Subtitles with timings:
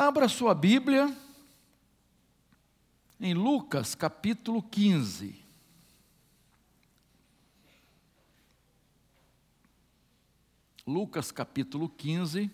[0.00, 1.12] Abra sua Bíblia
[3.18, 5.44] em Lucas capítulo 15.
[10.86, 12.48] Lucas capítulo 15.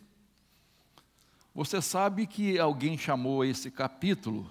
[1.54, 4.50] Você sabe que alguém chamou esse capítulo,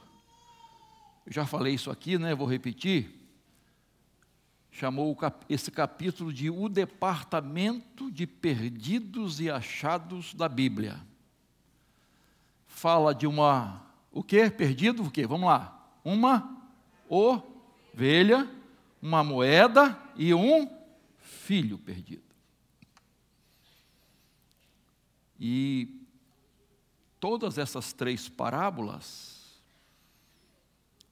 [1.26, 2.36] já falei isso aqui, né?
[2.36, 3.12] Vou repetir.
[4.70, 5.18] Chamou
[5.50, 11.02] esse capítulo de O Departamento de Perdidos e Achados da Bíblia.
[12.74, 14.50] Fala de uma, o que?
[14.50, 15.28] Perdido, o que?
[15.28, 15.80] Vamos lá.
[16.04, 16.60] Uma
[17.08, 18.50] ovelha,
[19.00, 20.68] uma moeda e um
[21.20, 22.24] filho perdido.
[25.40, 26.04] E
[27.20, 29.62] todas essas três parábolas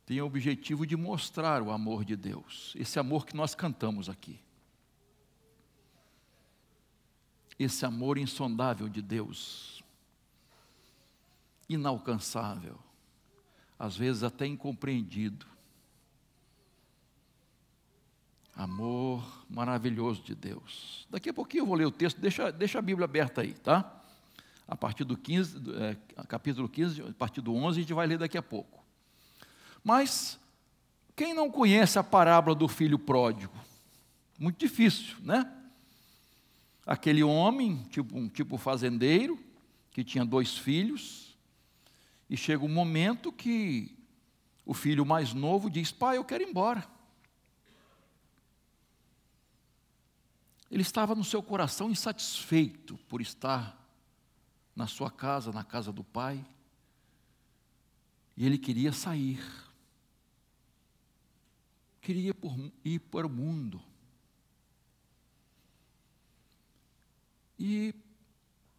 [0.05, 4.39] têm o objetivo de mostrar o amor de Deus, esse amor que nós cantamos aqui.
[7.57, 9.80] Esse amor insondável de Deus,
[11.73, 12.77] inalcançável,
[13.77, 15.45] às vezes até incompreendido.
[18.55, 21.07] Amor maravilhoso de Deus.
[21.09, 24.01] Daqui a pouquinho eu vou ler o texto, deixa, deixa a Bíblia aberta aí, tá?
[24.71, 25.97] a partir do 15, é,
[26.29, 28.81] capítulo 15, a partir do 11, a gente vai ler daqui a pouco.
[29.83, 30.39] Mas,
[31.13, 33.53] quem não conhece a parábola do filho pródigo?
[34.39, 35.45] Muito difícil, né?
[36.85, 39.37] Aquele homem, tipo um tipo fazendeiro,
[39.91, 41.30] que tinha dois filhos,
[42.31, 43.93] e chega um momento que
[44.65, 46.89] o filho mais novo diz: Pai, eu quero ir embora.
[50.71, 53.77] Ele estava no seu coração insatisfeito por estar
[54.73, 56.45] na sua casa, na casa do pai,
[58.37, 59.43] e ele queria sair,
[61.99, 62.33] queria
[62.85, 63.83] ir para o mundo.
[67.59, 67.93] E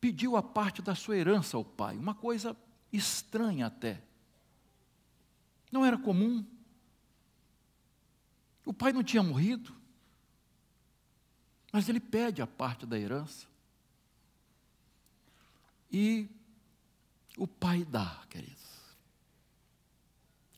[0.00, 2.56] pediu a parte da sua herança ao pai, uma coisa
[2.92, 4.02] estranha até.
[5.70, 6.46] Não era comum.
[8.64, 9.74] O pai não tinha morrido,
[11.72, 13.46] mas ele pede a parte da herança.
[15.90, 16.28] E
[17.36, 18.62] o pai dá, queridos.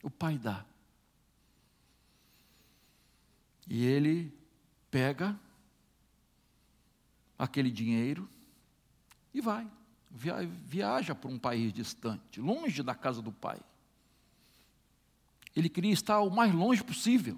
[0.03, 0.65] O pai dá.
[3.67, 4.31] E ele
[4.91, 5.39] pega
[7.37, 8.29] aquele dinheiro
[9.33, 9.69] e vai.
[10.15, 13.59] Viaja para um país distante, longe da casa do pai.
[15.53, 17.37] Ele queria estar o mais longe possível.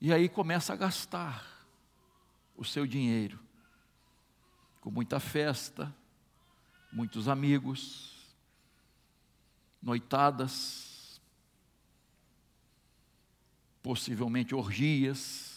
[0.00, 1.66] E aí começa a gastar
[2.56, 3.38] o seu dinheiro
[4.80, 5.94] com muita festa,
[6.90, 8.16] muitos amigos,
[9.82, 11.20] noitadas,
[13.82, 15.47] possivelmente orgias.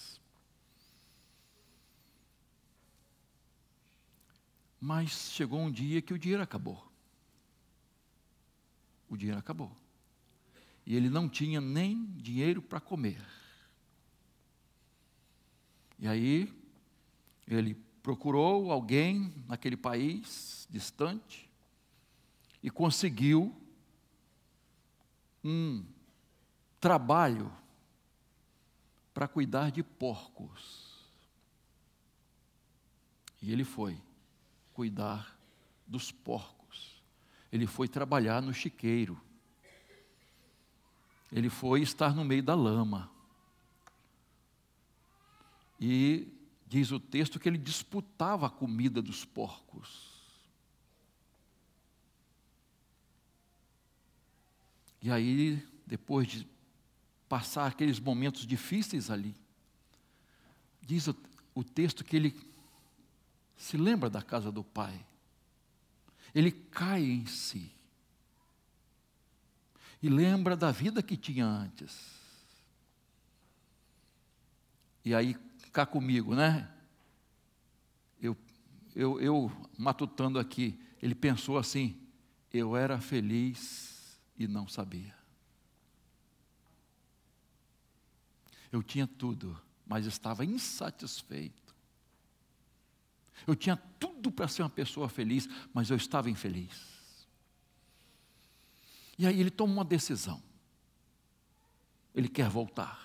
[4.81, 6.91] Mas chegou um dia que o dinheiro acabou.
[9.07, 9.71] O dinheiro acabou.
[10.83, 13.23] E ele não tinha nem dinheiro para comer.
[15.99, 16.51] E aí,
[17.47, 21.47] ele procurou alguém naquele país distante
[22.63, 23.55] e conseguiu
[25.43, 25.85] um
[26.79, 27.53] trabalho
[29.13, 31.05] para cuidar de porcos.
[33.39, 34.01] E ele foi
[34.81, 35.37] cuidar
[35.85, 37.03] dos porcos.
[37.51, 39.21] Ele foi trabalhar no chiqueiro.
[41.31, 43.11] Ele foi estar no meio da lama.
[45.79, 46.27] E
[46.71, 50.09] Diz o texto que ele disputava a comida dos porcos.
[55.01, 56.47] E aí, depois de
[57.27, 59.35] passar aqueles momentos difíceis ali,
[60.81, 61.15] diz o,
[61.53, 62.31] o texto que ele
[63.61, 65.05] se lembra da casa do pai.
[66.33, 67.71] Ele cai em si.
[70.01, 72.19] E lembra da vida que tinha antes.
[75.05, 75.35] E aí
[75.71, 76.73] cá comigo, né?
[78.19, 78.35] Eu,
[78.95, 82.01] eu, eu matutando aqui, ele pensou assim:
[82.51, 85.15] eu era feliz e não sabia.
[88.71, 89.55] Eu tinha tudo,
[89.85, 91.60] mas estava insatisfeito.
[93.45, 97.27] Eu tinha tudo para ser uma pessoa feliz, mas eu estava infeliz.
[99.17, 100.41] E aí ele toma uma decisão.
[102.13, 102.99] Ele quer voltar.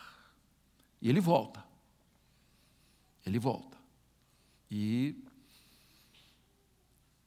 [1.01, 1.67] E ele volta
[3.27, 3.77] ele volta.
[4.71, 5.17] E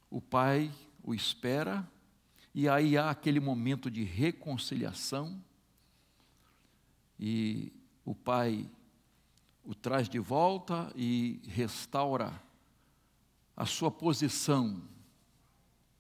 [0.09, 0.71] o pai
[1.03, 1.87] o espera,
[2.55, 5.43] e aí há aquele momento de reconciliação,
[7.19, 7.71] e
[8.05, 8.69] o pai
[9.65, 12.41] o traz de volta e restaura
[13.59, 14.81] a sua posição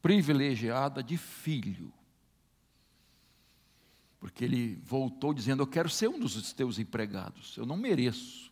[0.01, 1.91] privilegiada de filho.
[4.17, 8.49] Porque ele voltou dizendo: Eu quero ser um dos teus empregados, eu não mereço.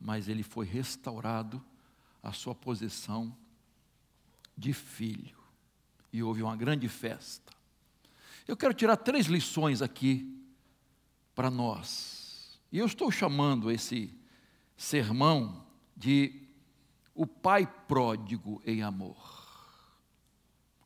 [0.00, 1.62] Mas ele foi restaurado
[2.22, 3.36] à sua posição
[4.56, 5.36] de filho.
[6.12, 7.52] E houve uma grande festa.
[8.46, 10.40] Eu quero tirar três lições aqui
[11.34, 12.60] para nós.
[12.70, 14.14] E eu estou chamando esse
[14.76, 15.66] sermão
[15.96, 16.43] de
[17.14, 19.44] o pai pródigo em amor.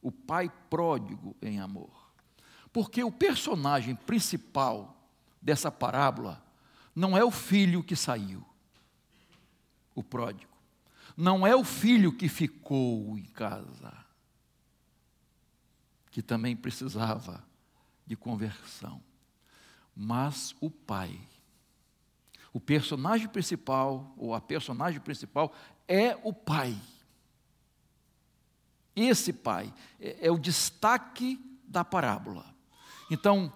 [0.02, 1.90] O pai pródigo em amor.
[2.72, 4.94] Porque o personagem principal
[5.40, 6.44] dessa parábola
[6.94, 8.44] não é o filho que saiu,
[9.94, 10.52] o pródigo.
[11.16, 13.92] Não é o filho que ficou em casa,
[16.10, 17.44] que também precisava
[18.06, 19.02] de conversão,
[19.94, 21.18] mas o pai.
[22.52, 25.52] O personagem principal, ou a personagem principal,
[25.88, 26.78] é o pai.
[28.94, 32.54] Esse pai é, é o destaque da parábola.
[33.10, 33.52] Então,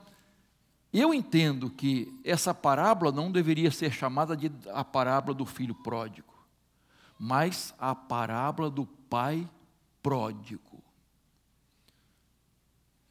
[0.93, 6.33] eu entendo que essa parábola não deveria ser chamada de a parábola do filho pródigo,
[7.19, 9.49] mas a parábola do pai
[10.03, 10.83] pródigo.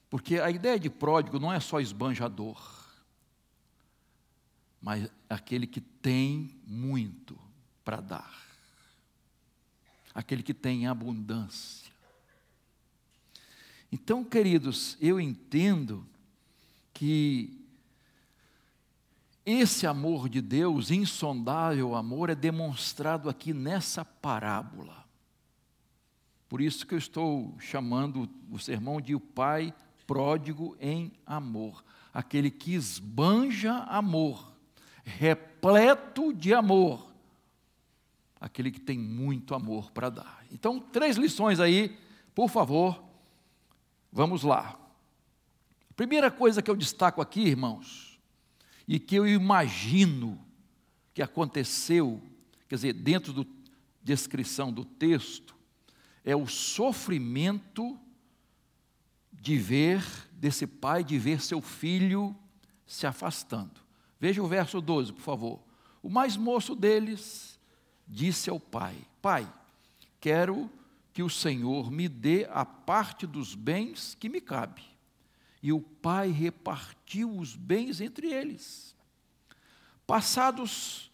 [0.10, 2.60] Porque a ideia de pródigo não é só esbanjador,
[4.82, 7.40] mas aquele que tem muito
[7.84, 8.51] para dar,
[10.14, 11.92] aquele que tem abundância.
[13.92, 16.06] Então, queridos, eu entendo
[16.94, 17.62] que
[19.46, 25.06] esse amor de Deus, insondável amor, é demonstrado aqui nessa parábola.
[26.48, 29.74] Por isso que eu estou chamando o sermão de o Pai
[30.06, 31.84] pródigo em amor,
[32.14, 34.54] aquele que esbanja amor,
[35.04, 37.11] repleto de amor,
[38.42, 40.44] aquele que tem muito amor para dar.
[40.52, 41.96] Então, três lições aí,
[42.34, 43.04] por favor,
[44.12, 44.80] vamos lá.
[45.96, 48.20] Primeira coisa que eu destaco aqui, irmãos,
[48.88, 50.44] e que eu imagino
[51.14, 52.20] que aconteceu,
[52.68, 53.46] quer dizer, dentro da
[54.02, 55.56] descrição do texto,
[56.26, 58.00] é o sofrimento
[59.32, 62.36] de ver, desse pai, de ver seu filho
[62.88, 63.80] se afastando.
[64.20, 65.60] Veja o verso 12, por favor.
[66.02, 67.60] O mais moço deles
[68.12, 69.52] disse ao pai: Pai,
[70.20, 70.70] quero
[71.14, 74.84] que o Senhor me dê a parte dos bens que me cabe.
[75.64, 78.96] E o pai repartiu os bens entre eles.
[80.06, 81.12] Passados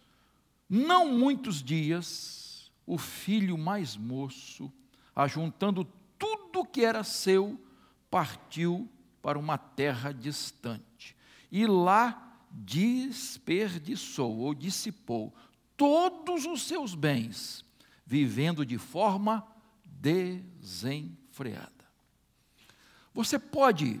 [0.68, 4.72] não muitos dias, o filho mais moço,
[5.14, 5.84] ajuntando
[6.18, 7.60] tudo que era seu,
[8.10, 8.88] partiu
[9.22, 11.16] para uma terra distante
[11.50, 15.34] e lá desperdiçou ou dissipou
[15.78, 17.64] todos os seus bens,
[18.04, 19.46] vivendo de forma
[19.84, 21.72] desenfreada.
[23.14, 24.00] Você pode,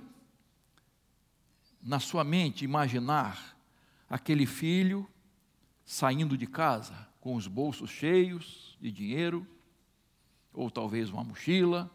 [1.80, 3.56] na sua mente, imaginar
[4.10, 5.08] aquele filho
[5.86, 9.46] saindo de casa com os bolsos cheios de dinheiro,
[10.52, 11.88] ou talvez uma mochila,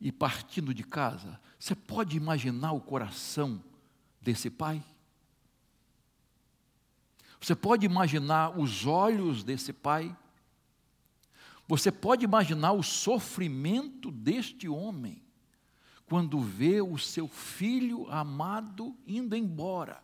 [0.00, 3.62] e partindo de casa, você pode imaginar o coração
[4.20, 4.82] desse pai?
[7.40, 10.16] Você pode imaginar os olhos desse pai?
[11.68, 15.22] Você pode imaginar o sofrimento deste homem
[16.06, 20.02] quando vê o seu filho amado indo embora?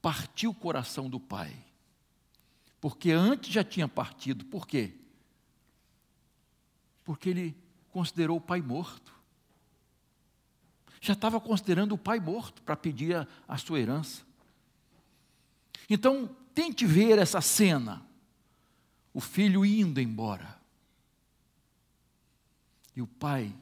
[0.00, 1.56] Partiu o coração do pai,
[2.80, 4.94] porque antes já tinha partido, por quê?
[7.06, 7.56] porque ele
[7.92, 9.15] considerou o pai morto.
[11.06, 14.24] Já estava considerando o pai morto para pedir a, a sua herança.
[15.88, 18.04] Então, tente ver essa cena:
[19.14, 20.60] o filho indo embora.
[22.96, 23.54] E o pai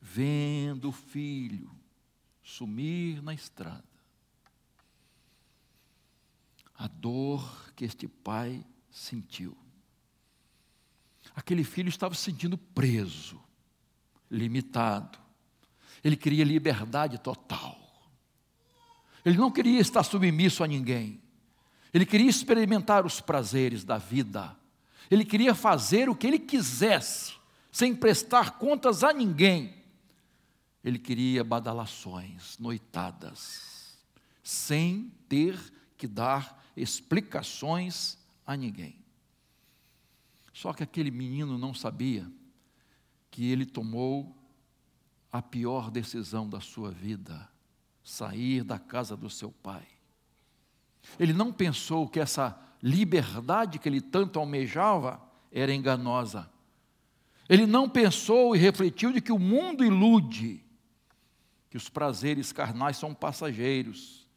[0.00, 1.70] vendo o filho
[2.42, 3.84] sumir na estrada.
[6.74, 9.56] A dor que este pai sentiu
[11.34, 13.40] aquele filho estava se sentindo preso,
[14.30, 15.18] limitado.
[16.02, 17.78] Ele queria liberdade total.
[19.24, 21.20] Ele não queria estar submisso a ninguém.
[21.94, 24.56] Ele queria experimentar os prazeres da vida.
[25.10, 27.34] Ele queria fazer o que ele quisesse,
[27.70, 29.74] sem prestar contas a ninguém.
[30.82, 33.96] Ele queria badalações, noitadas,
[34.42, 35.56] sem ter
[35.96, 38.96] que dar explicações a ninguém.
[40.52, 42.28] Só que aquele menino não sabia
[43.30, 44.36] que ele tomou
[45.32, 47.48] a pior decisão da sua vida,
[48.04, 49.86] sair da casa do seu pai.
[51.18, 55.20] Ele não pensou que essa liberdade que ele tanto almejava
[55.50, 56.50] era enganosa.
[57.48, 60.62] Ele não pensou e refletiu de que o mundo ilude,
[61.70, 64.28] que os prazeres carnais são passageiros,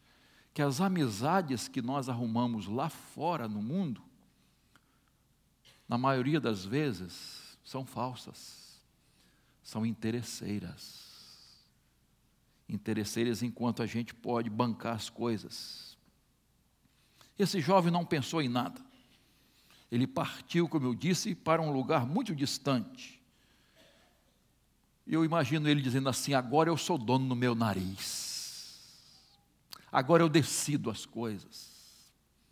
[0.54, 4.02] que as amizades que nós arrumamos lá fora no mundo,
[5.88, 8.65] na maioria das vezes, são falsas,
[9.66, 11.04] são interesseiras.
[12.70, 15.98] Interesseiras enquanto a gente pode bancar as coisas.
[17.38, 18.80] Esse jovem não pensou em nada.
[19.92, 23.20] Ele partiu, como eu disse, para um lugar muito distante.
[25.08, 28.94] E eu imagino ele dizendo assim: agora eu sou dono no meu nariz.
[29.92, 31.72] Agora eu decido as coisas.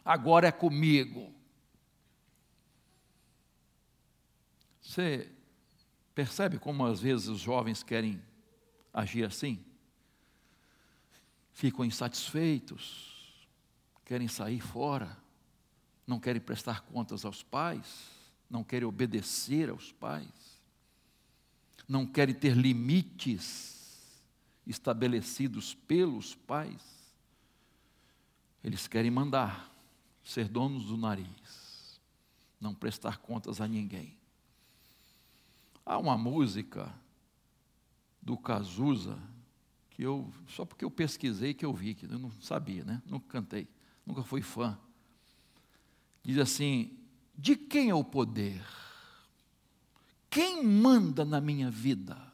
[0.03, 1.31] Agora é comigo.
[4.81, 5.32] Você
[6.13, 8.21] percebe como às vezes os jovens querem
[8.93, 9.63] agir assim?
[11.51, 13.47] Ficam insatisfeitos,
[14.05, 15.23] querem sair fora
[16.05, 18.11] não querem prestar contas aos pais,
[18.49, 20.61] não querem obedecer aos pais,
[21.87, 24.21] não querem ter limites
[24.65, 26.81] estabelecidos pelos pais.
[28.63, 29.71] Eles querem mandar,
[30.23, 31.99] ser donos do nariz,
[32.59, 34.17] não prestar contas a ninguém.
[35.85, 36.93] Há uma música
[38.21, 39.17] do Cazuza
[39.89, 43.01] que eu só porque eu pesquisei que eu vi, que eu não sabia, né?
[43.05, 43.67] Nunca cantei,
[44.05, 44.77] nunca fui fã
[46.23, 46.97] diz assim:
[47.37, 48.63] de quem é o poder?
[50.29, 52.31] Quem manda na minha vida?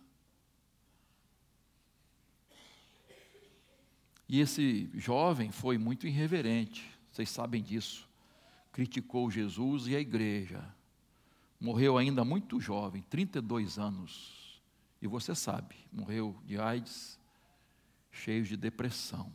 [4.28, 8.08] E esse jovem foi muito irreverente, vocês sabem disso.
[8.72, 10.64] Criticou Jesus e a igreja.
[11.60, 14.62] Morreu ainda muito jovem, 32 anos.
[15.02, 17.20] E você sabe, morreu de AIDS,
[18.12, 19.32] cheio de depressão.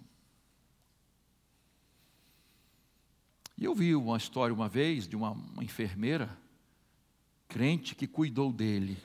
[3.57, 6.37] E eu vi uma história uma vez de uma, uma enfermeira
[7.49, 8.99] crente que cuidou dele.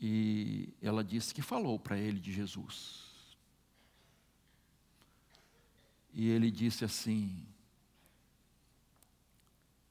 [0.00, 3.36] E ela disse que falou para ele de Jesus.
[6.14, 7.46] E ele disse assim: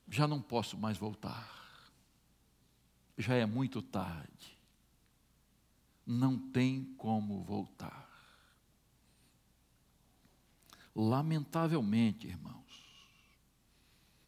[0.09, 1.47] Já não posso mais voltar.
[3.17, 4.57] Já é muito tarde.
[6.05, 8.09] Não tem como voltar.
[10.95, 12.59] Lamentavelmente, irmãos,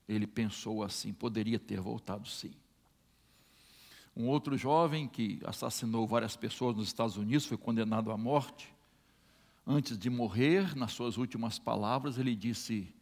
[0.07, 2.53] ele pensou assim: poderia ter voltado sim.
[4.15, 8.73] Um outro jovem que assassinou várias pessoas nos Estados Unidos foi condenado à morte.
[9.65, 12.93] Antes de morrer, nas suas últimas palavras, ele disse: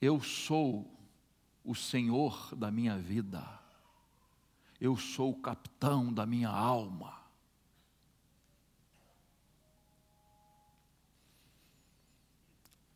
[0.00, 0.90] Eu sou
[1.64, 3.42] o Senhor da minha vida,
[4.80, 7.24] eu sou o capitão da minha alma.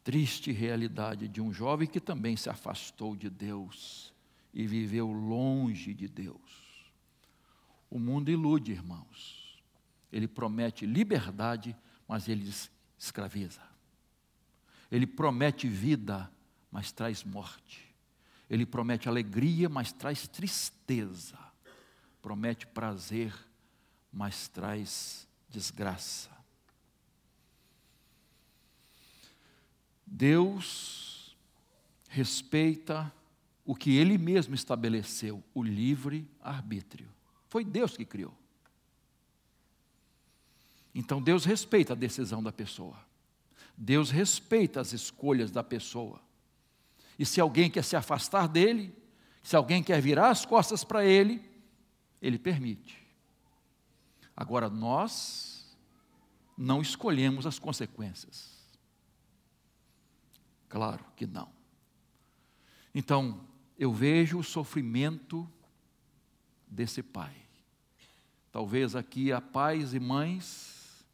[0.08, 4.10] triste realidade de um jovem que também se afastou de Deus
[4.54, 6.90] e viveu longe de Deus.
[7.90, 9.62] O mundo ilude, irmãos.
[10.10, 11.76] Ele promete liberdade,
[12.08, 12.50] mas ele
[12.98, 13.60] escraviza.
[14.90, 16.32] Ele promete vida,
[16.72, 17.87] mas traz morte.
[18.48, 21.38] Ele promete alegria, mas traz tristeza.
[22.22, 23.34] Promete prazer,
[24.12, 26.30] mas traz desgraça.
[30.06, 31.36] Deus
[32.08, 33.12] respeita
[33.64, 37.08] o que Ele mesmo estabeleceu, o livre arbítrio.
[37.48, 38.34] Foi Deus que criou.
[40.94, 42.98] Então Deus respeita a decisão da pessoa.
[43.76, 46.20] Deus respeita as escolhas da pessoa.
[47.18, 48.94] E se alguém quer se afastar dele,
[49.42, 51.42] se alguém quer virar as costas para ele,
[52.22, 53.04] ele permite.
[54.36, 55.76] Agora nós
[56.56, 58.56] não escolhemos as consequências.
[60.68, 61.50] Claro que não.
[62.94, 63.44] Então,
[63.76, 65.50] eu vejo o sofrimento
[66.68, 67.34] desse pai.
[68.52, 71.04] Talvez aqui há pais e mães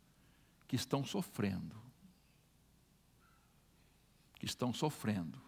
[0.67, 1.77] que estão sofrendo.
[4.35, 5.45] Que estão sofrendo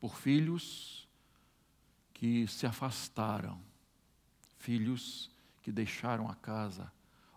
[0.00, 1.06] por filhos
[2.14, 3.60] que se afastaram,
[4.58, 5.30] filhos
[5.62, 6.90] que deixaram a casa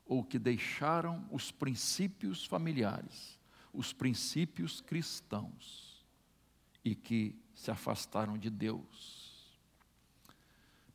[0.05, 3.37] ou que deixaram os princípios familiares,
[3.73, 6.05] os princípios cristãos
[6.83, 9.23] e que se afastaram de Deus.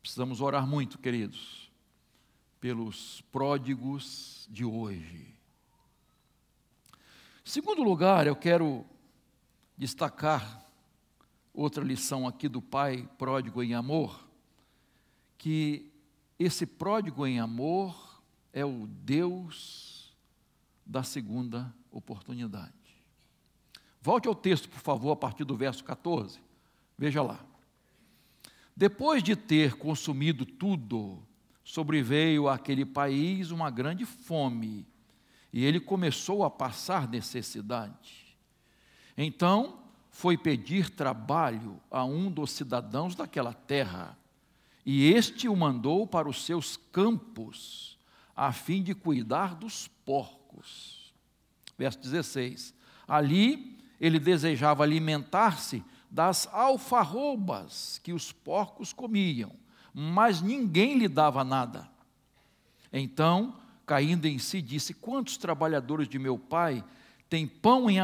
[0.01, 1.71] Precisamos orar muito, queridos,
[2.59, 5.35] pelos pródigos de hoje.
[7.43, 8.85] Segundo lugar, eu quero
[9.77, 10.68] destacar
[11.59, 14.25] outra lição aqui do pai pródigo em amor,
[15.37, 15.91] que
[16.37, 18.21] esse pródigo em amor
[18.53, 20.15] é o Deus
[20.85, 22.73] da segunda oportunidade.
[24.01, 26.39] Volte ao texto, por favor, a partir do verso 14.
[26.97, 27.45] Veja lá.
[28.73, 31.21] Depois de ter consumido tudo,
[31.61, 34.87] sobreveio àquele país uma grande fome,
[35.51, 38.37] e ele começou a passar necessidade.
[39.17, 39.78] Então,
[40.11, 44.17] foi pedir trabalho a um dos cidadãos daquela terra,
[44.85, 47.97] e este o mandou para os seus campos,
[48.35, 51.13] a fim de cuidar dos porcos.
[51.77, 52.73] Verso 16:
[53.07, 59.51] Ali ele desejava alimentar-se das alfarrobas que os porcos comiam,
[59.93, 61.89] mas ninguém lhe dava nada.
[62.91, 66.83] Então, caindo em si, disse: Quantos trabalhadores de meu pai
[67.29, 67.99] têm pão em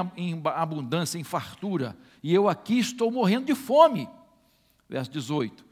[0.46, 4.08] abundância, em fartura, e eu aqui estou morrendo de fome?
[4.88, 5.66] Verso 18: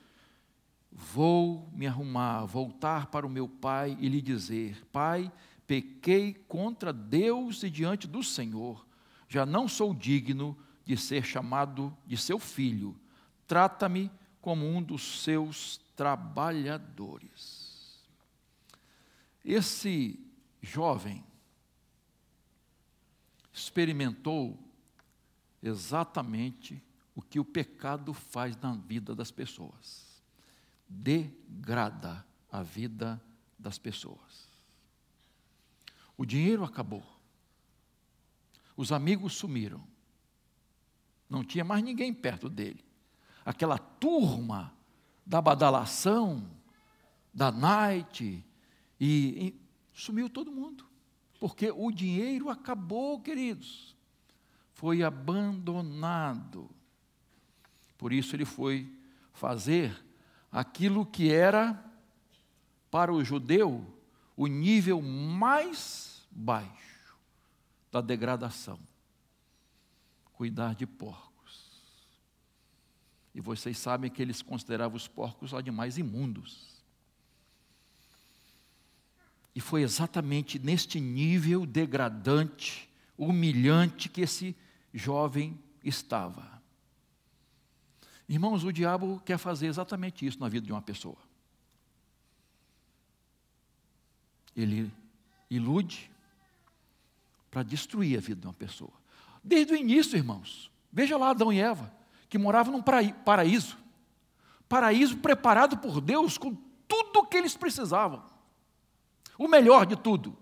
[0.92, 5.32] Vou me arrumar, voltar para o meu pai e lhe dizer: Pai,
[5.68, 8.86] pequei contra Deus e diante do Senhor,
[9.28, 12.96] já não sou digno de ser chamado de seu filho.
[13.48, 17.72] Trata-me como um dos seus trabalhadores.
[19.44, 20.20] Esse
[20.62, 21.24] jovem
[23.54, 24.60] experimentou
[25.62, 26.82] exatamente
[27.16, 30.22] o que o pecado faz na vida das pessoas.
[30.90, 33.22] Degrada a vida
[33.58, 34.50] das pessoas.
[36.18, 37.06] O dinheiro acabou.
[38.76, 39.84] Os amigos sumiram.
[41.30, 42.84] Não tinha mais ninguém perto dele.
[43.46, 44.74] Aquela turma
[45.26, 46.50] da badalação,
[47.34, 48.44] da night,
[49.00, 49.06] e,
[49.48, 49.62] e
[49.94, 50.86] sumiu todo mundo.
[51.44, 53.94] Porque o dinheiro acabou, queridos.
[54.72, 56.70] Foi abandonado.
[57.98, 58.90] Por isso ele foi
[59.34, 59.94] fazer
[60.50, 61.84] aquilo que era
[62.90, 63.86] para o judeu
[64.38, 67.18] o nível mais baixo
[67.92, 68.80] da degradação
[70.32, 71.74] cuidar de porcos.
[73.36, 76.73] E vocês sabem que eles consideravam os porcos animais imundos.
[79.56, 84.56] E foi exatamente neste nível degradante, humilhante que esse
[84.94, 86.62] jovem estava.
[88.28, 91.18] Irmãos, o diabo quer fazer exatamente isso na vida de uma pessoa.
[94.56, 94.92] Ele
[95.50, 96.10] ilude
[97.52, 98.94] para destruir a vida de uma pessoa.
[99.44, 100.72] Desde o início, irmãos.
[100.92, 101.94] Veja lá Adão e Eva,
[102.30, 103.78] que moravam num paraíso.
[104.68, 106.56] Paraíso preparado por Deus com
[106.88, 108.24] tudo o que eles precisavam.
[109.38, 110.38] O melhor de tudo.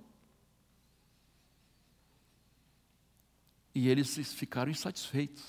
[3.74, 5.44] E eles ficaram insatisfeitos.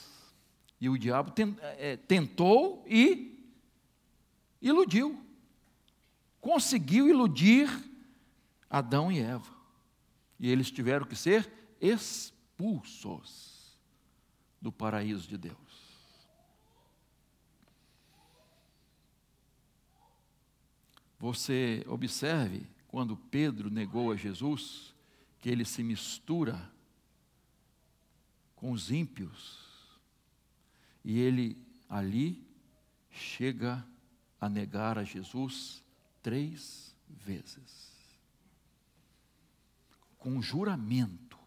[0.81, 1.33] E o diabo
[1.79, 3.39] é, tentou e
[4.61, 5.25] iludiu.
[6.41, 7.69] Conseguiu iludir
[8.69, 9.53] Adão e Eva.
[10.39, 11.51] E eles tiveram que ser
[11.81, 13.77] expulsos expulsos
[14.61, 15.57] do paraíso de Deus.
[21.19, 24.95] Você observe quando Pedro negou a Jesus,
[25.41, 26.71] que ele se mistura
[28.55, 29.59] com os ímpios,
[31.03, 31.57] e ele
[31.89, 32.47] ali
[33.11, 33.83] chega
[34.39, 35.83] a negar a Jesus
[36.23, 37.97] três vezes,
[40.19, 41.39] com juramento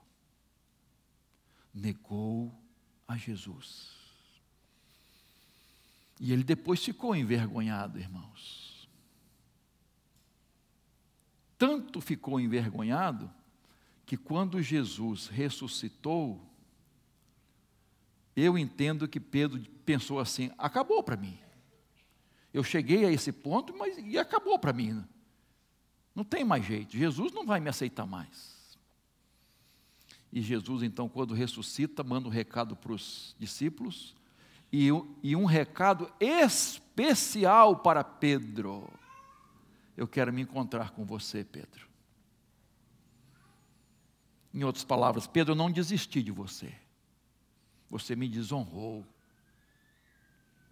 [1.71, 2.51] negou
[3.07, 3.91] a Jesus.
[6.19, 8.64] E ele depois ficou envergonhado, irmãos.
[11.57, 13.31] Tanto ficou envergonhado
[14.05, 16.41] que quando Jesus ressuscitou,
[18.35, 21.37] eu entendo que Pedro pensou assim: acabou para mim.
[22.53, 25.03] Eu cheguei a esse ponto, mas e acabou para mim.
[26.13, 26.97] Não tem mais jeito.
[26.97, 28.55] Jesus não vai me aceitar mais.
[30.31, 34.15] E Jesus, então, quando ressuscita, manda um recado para os discípulos
[34.71, 34.89] e,
[35.23, 38.89] e um recado especial para Pedro.
[39.95, 41.87] Eu quero me encontrar com você, Pedro.
[44.53, 46.73] Em outras palavras, Pedro, eu não desisti de você.
[47.89, 49.05] Você me desonrou.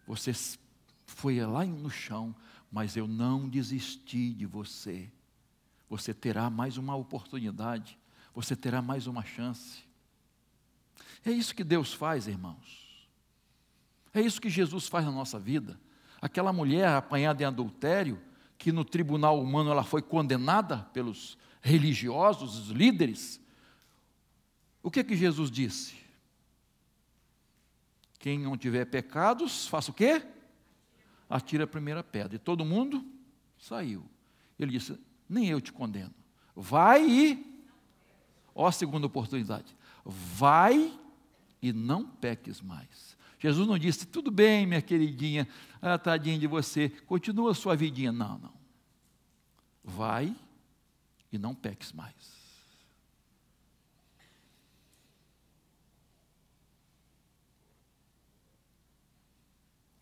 [0.08, 0.32] Você
[1.06, 2.36] foi lá no chão,
[2.72, 5.12] mas eu não desisti de você.
[5.90, 7.98] Você terá mais uma oportunidade
[8.34, 9.84] você terá mais uma chance.
[11.24, 13.08] É isso que Deus faz, irmãos.
[14.14, 15.80] É isso que Jesus faz na nossa vida.
[16.22, 18.20] Aquela mulher apanhada em adultério,
[18.64, 23.38] que no tribunal humano ela foi condenada pelos religiosos, os líderes.
[24.82, 25.98] O que que Jesus disse?
[28.20, 30.26] Quem não tiver pecados, faça o quê?
[31.30, 32.38] Atira a primeira pedra.
[32.38, 33.06] E todo mundo
[33.58, 34.06] saiu.
[34.58, 34.98] Ele disse:
[35.28, 36.14] Nem eu te condeno.
[36.56, 37.54] Vai e
[38.56, 39.76] Ó, a segunda oportunidade.
[40.06, 40.98] Vai
[41.62, 43.13] e não peques mais.
[43.44, 45.46] Jesus não disse, tudo bem, minha queridinha,
[45.82, 48.10] ah, tadinha de você, continua a sua vidinha.
[48.10, 48.54] Não, não.
[49.84, 50.34] Vai
[51.30, 52.16] e não peques mais.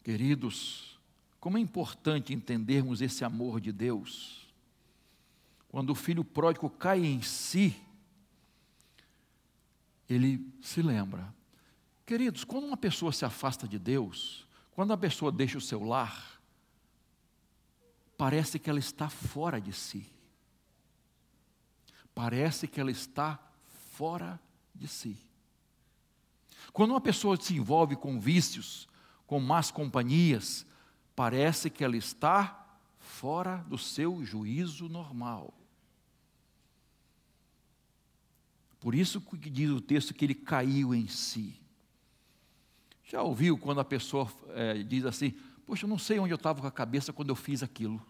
[0.04, 1.00] Queridos,
[1.40, 4.54] como é importante entendermos esse amor de Deus.
[5.68, 7.76] Quando o filho pródigo cai em si,
[10.08, 11.41] ele se lembra.
[12.12, 16.42] Queridos, quando uma pessoa se afasta de Deus, quando a pessoa deixa o seu lar,
[18.18, 20.12] parece que ela está fora de si.
[22.14, 23.40] Parece que ela está
[23.92, 24.38] fora
[24.76, 25.18] de si.
[26.74, 28.90] Quando uma pessoa se envolve com vícios,
[29.26, 30.66] com más companhias,
[31.16, 35.54] parece que ela está fora do seu juízo normal.
[38.82, 41.61] Por isso que diz o texto que ele caiu em si.
[43.12, 45.34] Já ouviu quando a pessoa é, diz assim:
[45.66, 48.02] Poxa, eu não sei onde eu estava com a cabeça quando eu fiz aquilo.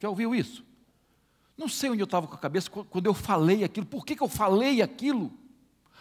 [0.00, 0.64] Já ouviu isso?
[1.58, 3.84] Não sei onde eu estava com a cabeça quando eu falei aquilo.
[3.84, 5.30] Por que, que eu falei aquilo?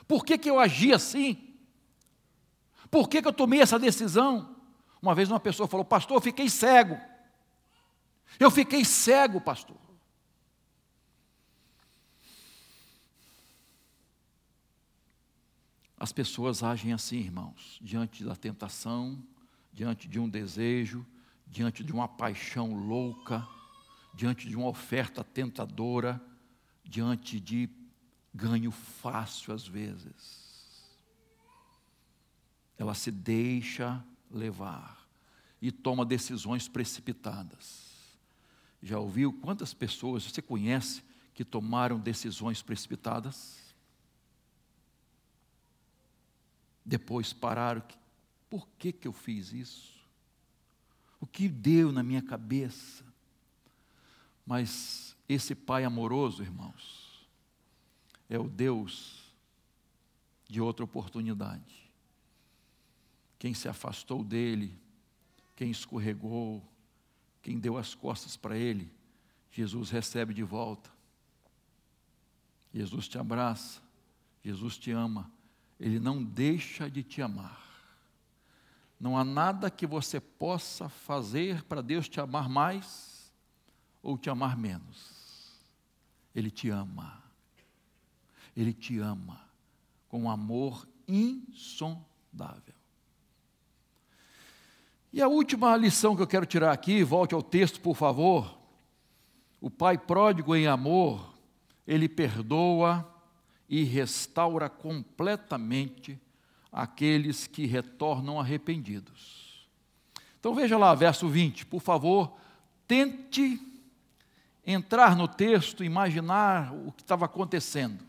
[0.07, 1.53] Por que, que eu agi assim?
[2.89, 4.55] Por que, que eu tomei essa decisão?
[5.01, 6.97] Uma vez uma pessoa falou: Pastor, eu fiquei cego.
[8.39, 9.75] Eu fiquei cego, pastor.
[16.05, 19.17] As pessoas agem assim, irmãos, diante da tentação,
[19.73, 21.03] diante de um desejo,
[21.47, 23.43] diante de uma paixão louca,
[24.13, 26.23] diante de uma oferta tentadora,
[26.83, 27.67] diante de
[28.31, 30.85] ganho fácil às vezes.
[32.77, 35.09] Ela se deixa levar
[35.59, 38.15] e toma decisões precipitadas.
[38.79, 43.64] Já ouviu quantas pessoas você conhece que tomaram decisões precipitadas?
[46.85, 47.83] Depois pararam,
[48.49, 49.95] por que, que eu fiz isso?
[51.19, 53.03] O que deu na minha cabeça?
[54.45, 57.27] Mas esse Pai amoroso, irmãos,
[58.29, 59.33] é o Deus
[60.47, 61.85] de outra oportunidade
[63.45, 64.75] quem se afastou dele,
[65.55, 66.67] quem escorregou,
[67.43, 68.91] quem deu as costas para ele,
[69.51, 70.89] Jesus recebe de volta.
[72.73, 73.81] Jesus te abraça,
[74.43, 75.31] Jesus te ama,
[75.79, 77.65] ele não deixa de te amar.
[78.99, 83.31] Não há nada que você possa fazer para Deus te amar mais
[84.01, 85.59] ou te amar menos.
[86.33, 87.21] Ele te ama.
[88.55, 89.41] Ele te ama
[90.07, 92.73] com um amor insondável.
[95.11, 98.57] E a última lição que eu quero tirar aqui, volte ao texto, por favor.
[99.61, 101.33] O pai pródigo em amor,
[101.87, 103.14] ele perdoa
[103.69, 106.19] e restaura completamente
[106.71, 109.67] aqueles que retornam arrependidos.
[110.39, 112.37] Então veja lá, verso 20, por favor,
[112.87, 113.59] tente
[114.65, 118.03] entrar no texto, imaginar o que estava acontecendo.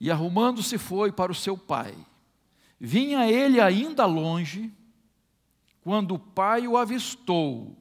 [0.00, 1.94] E arrumando-se foi para o seu pai.
[2.80, 4.72] Vinha ele ainda longe,
[5.82, 7.76] quando o pai o avistou,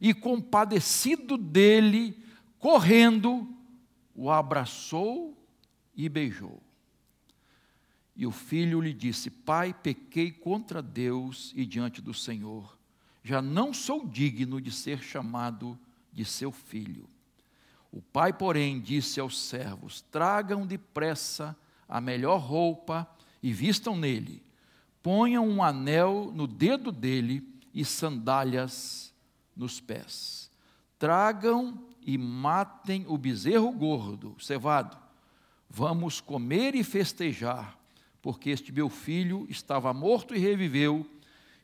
[0.00, 2.16] e compadecido dele,
[2.58, 3.48] correndo,
[4.14, 5.36] o abraçou
[5.94, 6.62] e beijou.
[8.16, 12.78] E o filho lhe disse: Pai, pequei contra Deus e diante do Senhor.
[13.22, 15.78] Já não sou digno de ser chamado
[16.12, 17.08] de seu filho.
[17.92, 21.56] O pai, porém, disse aos servos: Tragam depressa
[21.88, 23.08] a melhor roupa
[23.42, 24.42] e vistam nele.
[25.02, 27.42] Ponham um anel no dedo dele
[27.74, 29.14] e sandálias
[29.56, 30.50] nos pés.
[30.98, 34.96] Tragam e matem o bezerro gordo, cevado.
[35.68, 37.78] Vamos comer e festejar,
[38.20, 41.08] porque este meu filho estava morto e reviveu,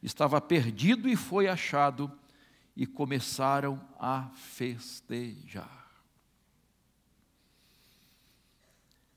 [0.02, 2.10] estava perdido e foi achado,
[2.76, 5.86] e começaram a festejar.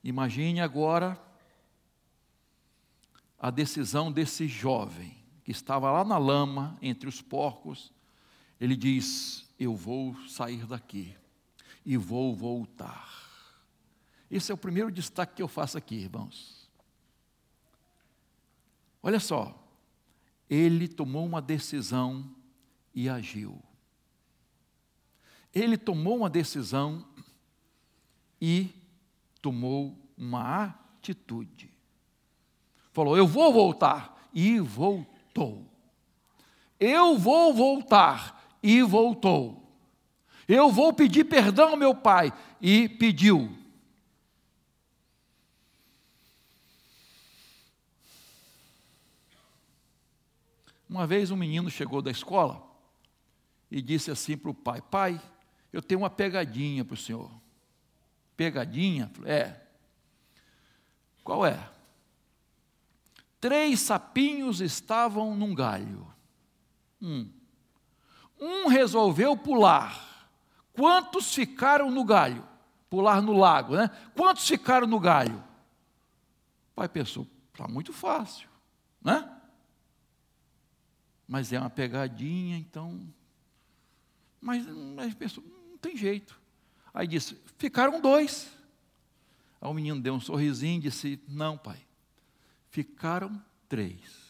[0.03, 1.21] Imagine agora
[3.37, 7.91] a decisão desse jovem que estava lá na lama, entre os porcos.
[8.61, 11.15] Ele diz: Eu vou sair daqui
[11.85, 13.09] e vou voltar.
[14.31, 16.69] Esse é o primeiro destaque que eu faço aqui, irmãos.
[19.03, 19.55] Olha só,
[20.49, 22.33] ele tomou uma decisão
[22.93, 23.61] e agiu.
[25.53, 27.05] Ele tomou uma decisão
[28.39, 28.73] e
[29.41, 31.79] tomou uma atitude
[32.99, 34.29] falou: Eu vou voltar.
[34.33, 35.65] E voltou.
[36.79, 38.38] Eu vou voltar.
[38.61, 39.59] E voltou.
[40.47, 42.33] Eu vou pedir perdão ao meu pai.
[42.59, 43.55] E pediu.
[50.89, 52.67] Uma vez um menino chegou da escola
[53.69, 55.21] e disse assim para o pai: Pai,
[55.71, 57.31] eu tenho uma pegadinha para o senhor.
[58.35, 59.11] Pegadinha?
[59.23, 59.55] É.
[61.23, 61.69] Qual é?
[63.39, 66.11] Três sapinhos estavam num galho.
[66.99, 67.29] Um.
[68.39, 70.27] Um resolveu pular.
[70.73, 72.47] Quantos ficaram no galho?
[72.89, 73.89] Pular no lago, né?
[74.15, 75.43] Quantos ficaram no galho?
[76.71, 78.47] O pai pensou, está muito fácil,
[79.01, 79.29] né?
[81.27, 82.99] Mas é uma pegadinha, então.
[84.41, 86.39] Mas, mas pensou, não tem jeito.
[86.93, 88.51] Aí disse, ficaram dois.
[89.61, 91.79] Aí o menino deu um sorrisinho e disse: Não, pai,
[92.69, 94.29] ficaram três.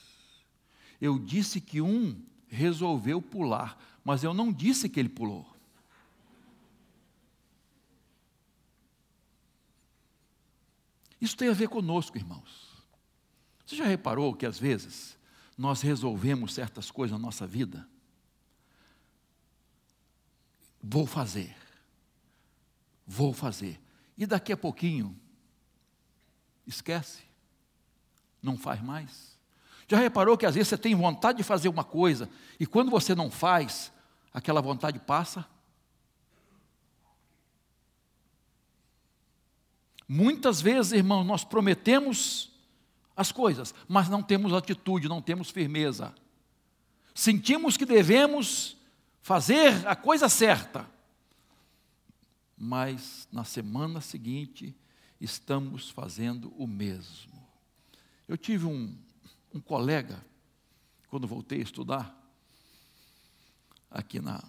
[1.00, 3.78] Eu disse que um resolveu pular,
[4.10, 5.46] mas eu não disse que ele pulou.
[11.22, 12.74] Isso tem a ver conosco, irmãos.
[13.64, 15.16] Você já reparou que às vezes
[15.56, 17.88] nós resolvemos certas coisas na nossa vida?
[20.82, 21.56] Vou fazer.
[23.06, 23.80] Vou fazer.
[24.18, 25.16] E daqui a pouquinho,
[26.66, 27.22] esquece.
[28.42, 29.38] Não faz mais.
[29.88, 32.28] Já reparou que às vezes você tem vontade de fazer uma coisa
[32.60, 33.94] e quando você não faz,
[34.34, 35.46] aquela vontade passa?
[40.08, 42.52] Muitas vezes, irmão, nós prometemos
[43.16, 46.16] as coisas, mas não temos atitude, não temos firmeza.
[47.14, 48.76] Sentimos que devemos
[49.22, 50.90] fazer a coisa certa,
[52.58, 54.76] mas na semana seguinte
[55.22, 57.48] estamos fazendo o mesmo.
[58.28, 58.98] Eu tive um,
[59.54, 60.26] um colega,
[61.10, 62.19] quando voltei a estudar,
[63.90, 64.44] aqui na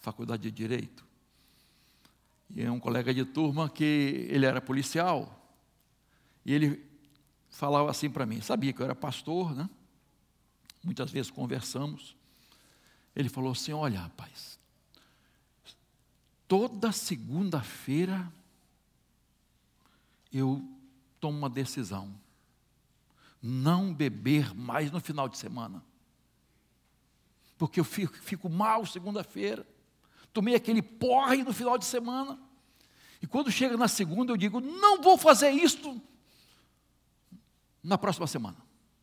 [0.00, 1.06] Faculdade de Direito,
[2.50, 5.34] e é um colega de turma que ele era policial,
[6.44, 6.86] e ele
[7.50, 9.68] falava assim para mim, sabia que eu era pastor, né?
[10.82, 12.16] Muitas vezes conversamos.
[13.14, 14.58] Ele falou assim: Olha, rapaz,
[16.46, 18.32] toda segunda-feira
[20.32, 20.64] eu
[21.20, 22.14] tomo uma decisão
[23.42, 25.82] não beber mais no final de semana.
[27.58, 29.66] Porque eu fico, fico mal segunda-feira.
[30.32, 32.38] Tomei aquele porre no final de semana.
[33.20, 36.00] E quando chega na segunda, eu digo: não vou fazer isso
[37.82, 38.56] na próxima semana.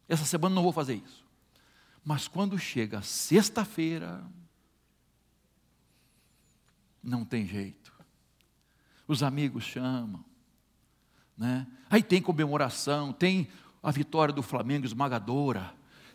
[0.07, 1.25] Essa semana não vou fazer isso.
[2.03, 4.23] Mas quando chega sexta-feira,
[7.03, 7.93] não tem jeito.
[9.07, 10.23] Os amigos chamam,
[11.37, 11.67] né?
[11.89, 13.47] Aí tem comemoração, tem
[13.83, 15.73] a vitória do Flamengo esmagadora,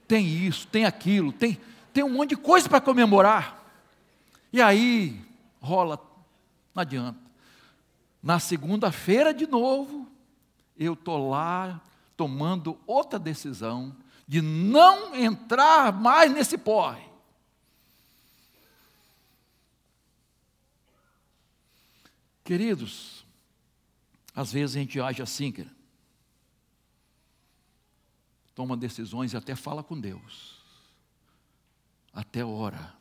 [0.09, 1.61] tem isso, tem aquilo, tem,
[1.93, 3.63] tem um monte de coisa para comemorar.
[4.53, 5.21] E aí
[5.61, 5.99] rola,
[6.75, 7.19] não adianta.
[8.23, 10.09] Na segunda-feira de novo,
[10.77, 11.81] eu estou lá
[12.17, 17.09] tomando outra decisão de não entrar mais nesse porre.
[22.45, 23.25] Queridos,
[24.35, 25.81] às vezes a gente age assim, querido
[28.61, 30.60] toma decisões e até fala com Deus.
[32.13, 32.95] Até ora.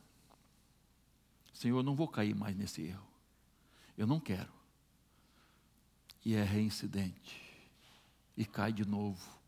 [1.52, 3.06] Senhor, eu não vou cair mais nesse erro.
[3.96, 4.52] Eu não quero.
[6.24, 7.40] E é reincidente.
[8.36, 9.38] E cai de novo.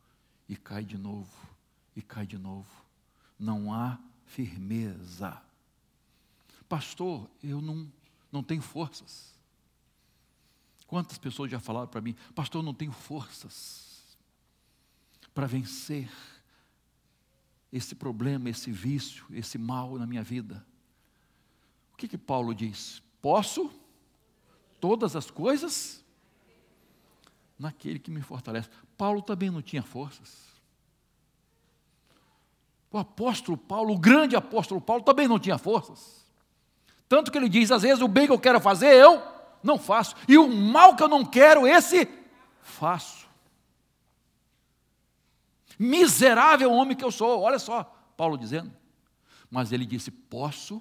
[0.48, 1.30] E cai de novo.
[1.96, 2.70] E cai de novo.
[3.38, 5.40] Não há firmeza.
[6.68, 7.90] Pastor, eu não,
[8.30, 9.32] não tenho forças.
[10.86, 14.16] Quantas pessoas já falaram para mim, pastor, eu não tenho forças
[15.32, 16.10] para vencer
[17.72, 20.64] esse problema, esse vício, esse mal na minha vida.
[21.94, 23.02] O que que Paulo diz?
[23.20, 23.70] Posso
[24.80, 26.04] todas as coisas
[27.58, 28.68] naquele que me fortalece.
[28.98, 30.52] Paulo também não tinha forças.
[32.90, 36.26] O apóstolo Paulo, o grande apóstolo Paulo, também não tinha forças.
[37.08, 39.22] Tanto que ele diz: às vezes o bem que eu quero fazer, eu
[39.62, 42.06] não faço, e o mal que eu não quero, esse
[42.60, 43.28] faço.
[45.82, 47.82] Miserável homem que eu sou, olha só,
[48.16, 48.72] Paulo dizendo.
[49.50, 50.80] Mas ele disse: Posso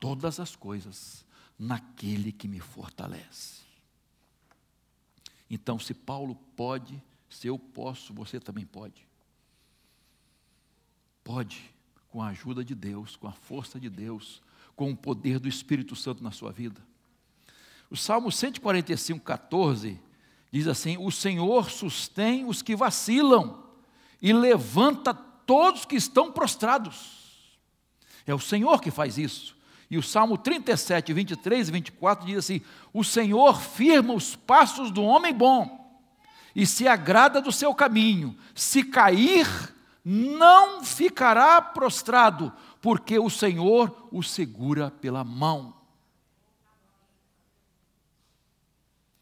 [0.00, 1.22] todas as coisas
[1.58, 3.60] naquele que me fortalece.
[5.50, 9.06] Então, se Paulo pode, se eu posso, você também pode.
[11.22, 11.70] Pode,
[12.08, 14.40] com a ajuda de Deus, com a força de Deus,
[14.74, 16.80] com o poder do Espírito Santo na sua vida.
[17.90, 20.00] O Salmo 145, 14
[20.50, 23.61] diz assim: O Senhor sustém os que vacilam
[24.22, 27.20] e levanta todos que estão prostrados.
[28.24, 29.56] É o Senhor que faz isso.
[29.90, 32.62] E o Salmo 37, 23 e 24 diz assim:
[32.94, 36.00] O Senhor firma os passos do homem bom
[36.54, 38.38] e se agrada do seu caminho.
[38.54, 39.46] Se cair,
[40.04, 45.74] não ficará prostrado, porque o Senhor o segura pela mão.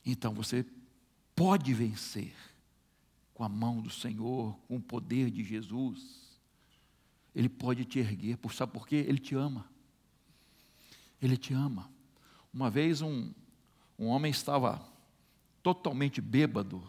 [0.04, 0.64] Então você
[1.34, 2.34] pode vencer
[3.40, 6.38] com a mão do Senhor, com o poder de Jesus.
[7.35, 8.96] Ele pode te erguer, sabe por quê?
[8.96, 9.64] Ele te ama.
[11.22, 11.90] Ele te ama.
[12.53, 13.33] Uma vez um,
[13.98, 14.87] um homem estava
[15.62, 16.87] totalmente bêbado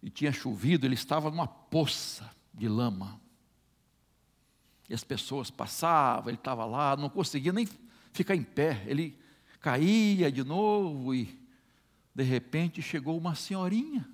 [0.00, 3.20] e tinha chovido, ele estava numa poça de lama.
[4.88, 7.66] E as pessoas passavam, ele estava lá, não conseguia nem
[8.12, 9.18] ficar em pé, ele
[9.58, 11.36] caía de novo e
[12.14, 14.08] de repente chegou uma senhorinha.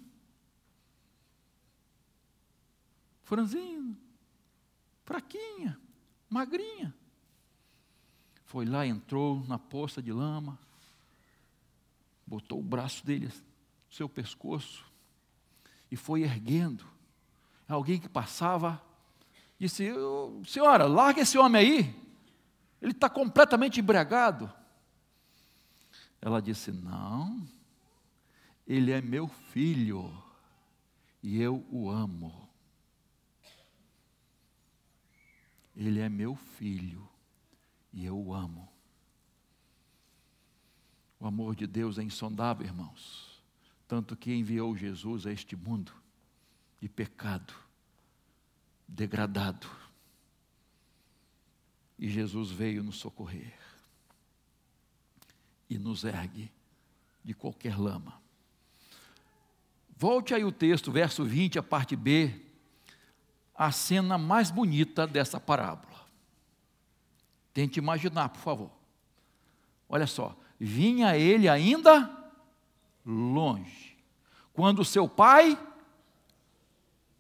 [3.25, 3.97] Franzinho,
[5.03, 5.79] fraquinha,
[6.29, 6.95] magrinha.
[8.45, 10.59] Foi lá, entrou na poça de lama,
[12.27, 14.85] botou o braço dele no seu pescoço
[15.91, 16.85] e foi erguendo.
[17.67, 18.81] Alguém que passava
[19.59, 19.91] disse:
[20.47, 22.05] Senhora, larga esse homem aí,
[22.81, 24.53] ele está completamente embriagado.
[26.21, 27.47] Ela disse: Não,
[28.67, 30.13] ele é meu filho
[31.23, 32.44] e eu o amo.
[35.77, 37.09] Ele é meu filho
[37.93, 38.69] e eu o amo.
[41.19, 43.43] O amor de Deus é insondável, irmãos.
[43.89, 45.93] Tanto que enviou Jesus a este mundo
[46.81, 47.55] de pecado,
[48.87, 49.67] degradado.
[51.99, 53.59] E Jesus veio nos socorrer
[55.69, 56.53] e nos ergue
[57.23, 58.21] de qualquer lama.
[59.97, 62.44] Volte aí o texto, verso 20, a parte B,
[63.55, 65.95] a cena mais bonita dessa parábola.
[67.53, 68.71] Tente imaginar, por favor.
[69.89, 72.11] Olha só, vinha ele ainda
[73.07, 73.97] longe,
[74.53, 75.59] quando seu pai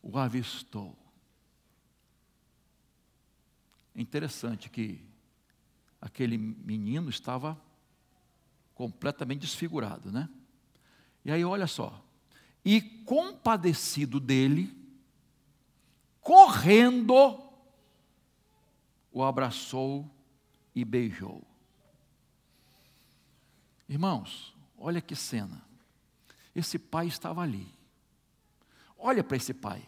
[0.02, 0.96] o avistou.
[3.94, 5.00] É interessante que
[6.00, 7.56] aquele menino estava
[8.74, 10.28] completamente desfigurado, né?
[11.24, 12.04] E aí, olha só,
[12.64, 14.83] e compadecido dele,
[16.24, 17.38] correndo,
[19.12, 20.10] o abraçou
[20.74, 21.44] e beijou.
[23.86, 25.62] Irmãos, olha que cena.
[26.56, 27.72] Esse pai estava ali.
[28.98, 29.86] Olha para esse pai.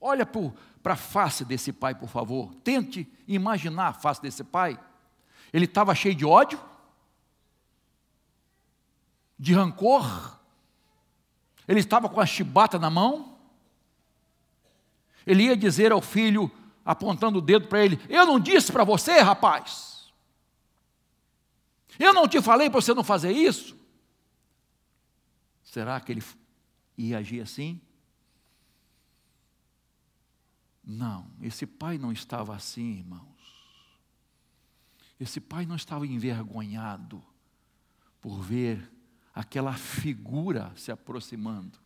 [0.00, 2.52] Olha para a face desse pai, por favor.
[2.56, 4.78] Tente imaginar a face desse pai.
[5.52, 6.60] Ele estava cheio de ódio,
[9.38, 10.38] de rancor.
[11.68, 13.37] Ele estava com a chibata na mão.
[15.28, 16.50] Ele ia dizer ao filho,
[16.82, 20.10] apontando o dedo para ele: Eu não disse para você, rapaz.
[21.98, 23.76] Eu não te falei para você não fazer isso.
[25.62, 26.24] Será que ele
[26.96, 27.78] ia agir assim?
[30.82, 33.28] Não, esse pai não estava assim, irmãos.
[35.20, 37.22] Esse pai não estava envergonhado
[38.18, 38.90] por ver
[39.34, 41.78] aquela figura se aproximando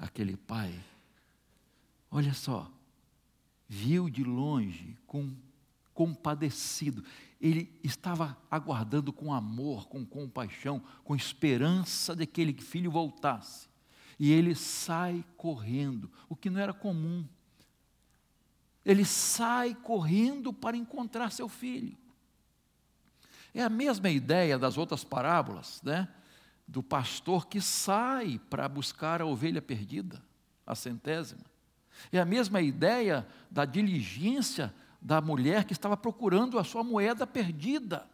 [0.00, 0.74] aquele pai,
[2.10, 2.70] olha só,
[3.68, 5.32] viu de longe, com
[5.92, 7.04] compadecido.
[7.40, 13.68] Ele estava aguardando com amor, com compaixão, com esperança de que aquele filho voltasse.
[14.18, 17.24] E ele sai correndo, o que não era comum.
[18.84, 21.96] Ele sai correndo para encontrar seu filho.
[23.52, 26.08] É a mesma ideia das outras parábolas, né?
[26.70, 30.22] Do pastor que sai para buscar a ovelha perdida,
[30.64, 31.44] a centésima.
[32.12, 38.08] É a mesma ideia da diligência da mulher que estava procurando a sua moeda perdida.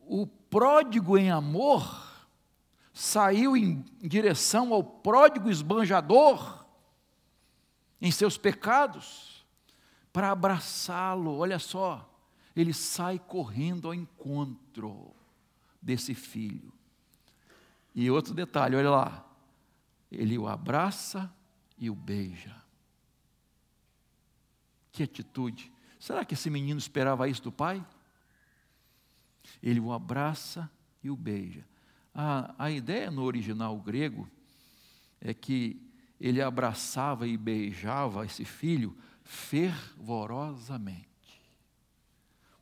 [0.00, 2.26] O pródigo em amor
[2.92, 6.66] saiu em direção ao pródigo esbanjador
[8.02, 9.46] em seus pecados
[10.12, 11.38] para abraçá-lo.
[11.38, 12.12] Olha só,
[12.56, 15.14] ele sai correndo ao encontro
[15.84, 16.72] desse filho.
[17.94, 19.24] E outro detalhe, olha lá.
[20.10, 21.32] Ele o abraça
[21.78, 22.56] e o beija.
[24.90, 25.70] Que atitude.
[26.00, 27.84] Será que esse menino esperava isso do pai?
[29.62, 30.70] Ele o abraça
[31.02, 31.66] e o beija.
[32.14, 34.28] A, a ideia no original grego
[35.20, 35.80] é que
[36.18, 41.13] ele abraçava e beijava esse filho fervorosamente.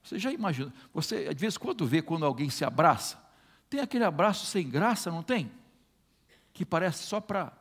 [0.03, 0.73] Você já imaginou?
[0.93, 3.23] Você, de vez em quando, vê quando alguém se abraça,
[3.71, 5.51] tem aquele abraço sem graça, não tem?
[6.53, 7.53] Que parece só para.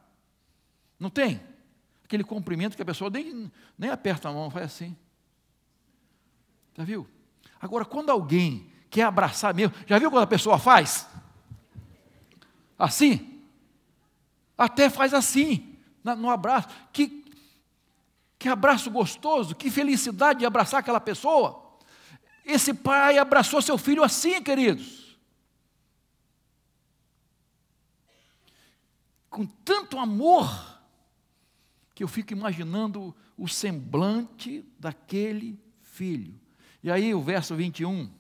[1.00, 1.42] Não tem?
[2.04, 4.98] Aquele cumprimento que a pessoa nem, nem aperta a mão, faz assim.
[6.78, 7.08] Já viu?
[7.60, 11.08] Agora, quando alguém quer abraçar mesmo, já viu quando a pessoa faz?
[12.78, 13.42] Assim?
[14.58, 15.78] Até faz assim.
[16.04, 16.68] no abraço.
[16.92, 17.24] Que,
[18.38, 21.71] que abraço gostoso, que felicidade de abraçar aquela pessoa.
[22.52, 25.18] Esse pai abraçou seu filho assim, queridos.
[29.30, 30.82] Com tanto amor,
[31.96, 36.38] que eu fico imaginando o semblante daquele filho.
[36.84, 38.12] E aí, o verso 21,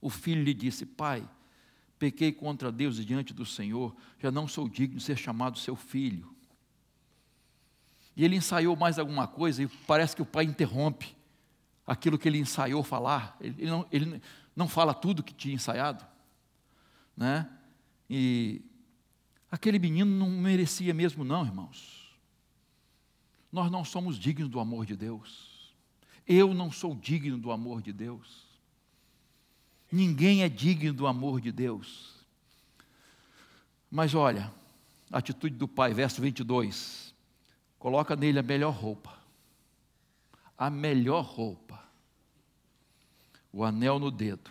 [0.00, 1.28] o filho lhe disse: Pai,
[2.00, 5.76] pequei contra Deus e diante do Senhor, já não sou digno de ser chamado seu
[5.76, 6.34] filho.
[8.16, 11.19] E ele ensaiou mais alguma coisa e parece que o pai interrompe
[11.90, 13.36] aquilo que ele ensaiou falar.
[13.40, 14.22] Ele não, ele
[14.54, 16.06] não fala tudo que tinha ensaiado.
[17.16, 17.50] Né?
[18.08, 18.62] E
[19.50, 22.16] aquele menino não merecia mesmo, não, irmãos.
[23.50, 25.74] Nós não somos dignos do amor de Deus.
[26.28, 28.46] Eu não sou digno do amor de Deus.
[29.90, 32.14] Ninguém é digno do amor de Deus.
[33.90, 34.48] Mas olha,
[35.10, 37.12] a atitude do pai, verso 22.
[37.80, 39.18] Coloca nele a melhor roupa.
[40.56, 41.79] A melhor roupa.
[43.52, 44.50] O anel no dedo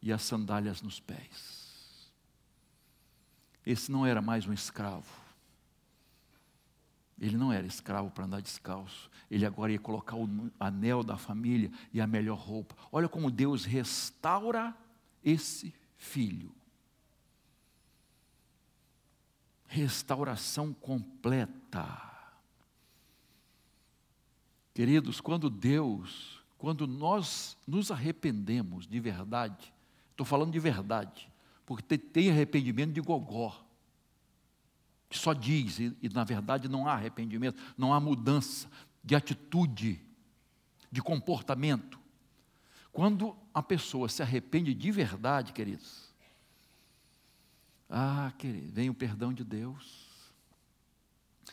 [0.00, 2.12] e as sandálias nos pés.
[3.66, 5.28] Esse não era mais um escravo.
[7.20, 9.10] Ele não era escravo para andar descalço.
[9.30, 10.28] Ele agora ia colocar o
[10.58, 12.76] anel da família e a melhor roupa.
[12.92, 14.74] Olha como Deus restaura
[15.22, 16.54] esse filho.
[19.66, 22.08] Restauração completa.
[24.72, 29.72] Queridos, quando Deus, quando nós nos arrependemos de verdade,
[30.10, 31.30] estou falando de verdade,
[31.64, 33.64] porque tem arrependimento de gogó
[35.08, 38.68] que só diz, e, e na verdade não há arrependimento, não há mudança
[39.02, 40.00] de atitude,
[40.90, 41.98] de comportamento.
[42.92, 46.08] Quando a pessoa se arrepende de verdade, queridos,
[47.88, 50.06] ah, querido, vem o perdão de Deus.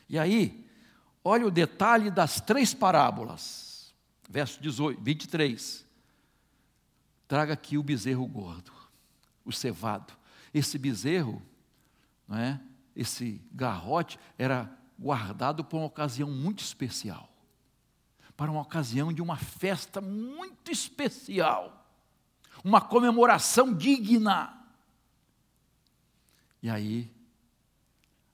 [0.09, 0.67] E aí,
[1.23, 3.64] olha o detalhe das três parábolas,
[4.29, 5.85] verso 18, 23.
[7.27, 8.71] Traga aqui o bezerro gordo,
[9.43, 10.13] o cevado.
[10.53, 11.41] Esse bezerro,
[12.27, 12.61] não é?
[12.95, 17.29] esse garrote era guardado para uma ocasião muito especial
[18.35, 21.85] para uma ocasião de uma festa muito especial,
[22.63, 24.53] uma comemoração digna.
[26.61, 27.11] E aí,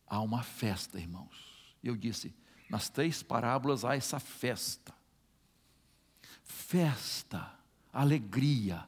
[0.07, 1.75] há uma festa, irmãos.
[1.83, 2.33] Eu disse,
[2.69, 4.93] nas três parábolas há essa festa.
[6.51, 7.57] Festa,
[7.93, 8.85] alegria,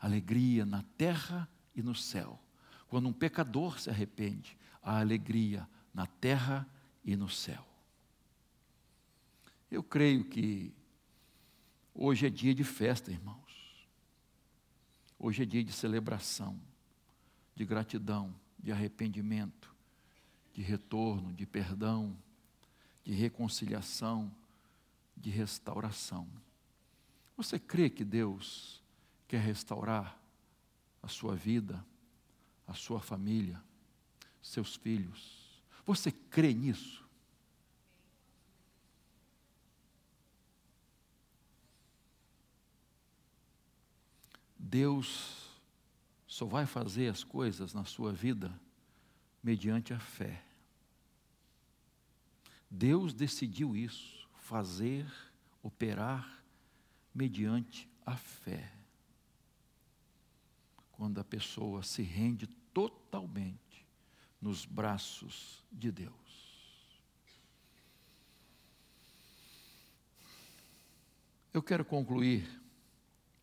[0.00, 2.38] alegria na terra e no céu.
[2.88, 6.66] Quando um pecador se arrepende, a alegria na terra
[7.04, 7.66] e no céu.
[9.68, 10.72] Eu creio que
[11.92, 13.88] hoje é dia de festa, irmãos.
[15.18, 16.58] Hoje é dia de celebração,
[17.56, 19.74] de gratidão, de arrependimento,
[20.54, 22.16] de retorno, de perdão,
[23.04, 24.32] de reconciliação,
[25.16, 26.28] de restauração.
[27.42, 28.82] Você crê que Deus
[29.26, 30.18] quer restaurar
[31.02, 31.84] a sua vida,
[32.66, 33.60] a sua família?
[34.42, 35.62] seus filhos.
[35.86, 37.02] Você crê nisso?
[44.58, 45.60] Deus
[46.26, 48.58] só vai fazer as coisas na sua vida
[49.42, 50.44] mediante a fé.
[52.70, 55.06] Deus decidiu isso, fazer,
[55.62, 56.41] operar
[57.14, 58.72] mediante a fé.
[60.92, 63.86] Quando a pessoa se rende totalmente
[64.40, 66.12] nos braços de Deus.
[71.52, 72.60] Eu quero concluir